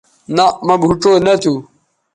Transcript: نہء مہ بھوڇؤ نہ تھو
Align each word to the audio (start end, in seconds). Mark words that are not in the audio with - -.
نہء 0.35 0.51
مہ 0.65 0.75
بھوڇؤ 0.81 1.11
نہ 1.25 1.33
تھو 1.41 1.53